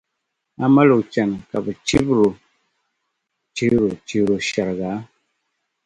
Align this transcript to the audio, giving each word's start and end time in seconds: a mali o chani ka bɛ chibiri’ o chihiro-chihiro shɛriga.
a 0.63 0.65
mali 0.73 0.91
o 0.99 0.99
chani 1.13 1.37
ka 1.49 1.57
bɛ 1.65 1.71
chibiri’ 1.87 2.23
o 2.27 2.31
chihiro-chihiro 3.55 4.35
shɛriga. 4.47 4.91